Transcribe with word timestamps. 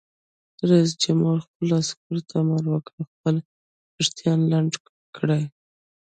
رئیس 0.69 0.91
جمهور 1.03 1.37
خپلو 1.45 1.73
عسکرو 1.81 2.21
ته 2.27 2.33
امر 2.41 2.63
وکړ؛ 2.69 2.97
خپل 3.11 3.35
ویښتان 3.95 4.39
لنډ 4.51 4.73
کړئ! 5.15 5.43